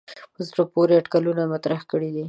[0.33, 2.19] په زړه پورې اټکلونه مطرح کړي دي.